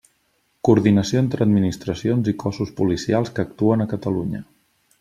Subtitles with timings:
[0.67, 4.43] Coordinació entre administracions i cossos policials que actuen a Catalunya.